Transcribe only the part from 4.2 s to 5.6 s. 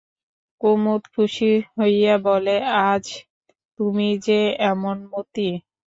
যে এমন মতি?